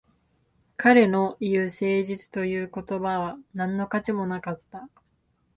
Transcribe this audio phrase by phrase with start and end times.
[0.77, 4.89] 彼の言う誠実という言葉は何の価値もなかった